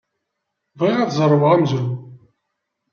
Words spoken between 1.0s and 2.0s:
zerweɣ amezruy.